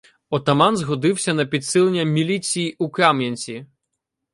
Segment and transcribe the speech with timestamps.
[0.29, 3.65] Отаман згодився на підсилення "міліції” у Кам'янці.